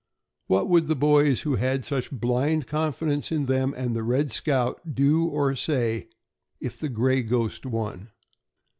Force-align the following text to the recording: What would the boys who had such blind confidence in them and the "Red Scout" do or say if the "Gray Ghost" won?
What 0.47 0.67
would 0.67 0.87
the 0.87 0.95
boys 0.95 1.41
who 1.41 1.57
had 1.57 1.85
such 1.85 2.09
blind 2.09 2.65
confidence 2.65 3.31
in 3.31 3.45
them 3.45 3.71
and 3.77 3.95
the 3.95 4.01
"Red 4.01 4.31
Scout" 4.31 4.95
do 4.95 5.25
or 5.27 5.55
say 5.55 6.09
if 6.59 6.75
the 6.79 6.89
"Gray 6.89 7.21
Ghost" 7.21 7.67
won? 7.67 8.09